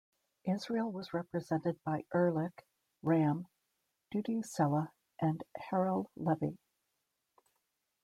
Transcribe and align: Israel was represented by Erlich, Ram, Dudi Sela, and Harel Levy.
Israel 0.45 0.91
was 0.91 1.13
represented 1.13 1.79
by 1.83 2.05
Erlich, 2.11 2.65
Ram, 3.03 3.45
Dudi 4.11 4.37
Sela, 4.41 4.89
and 5.21 5.43
Harel 5.69 6.07
Levy. 6.15 6.57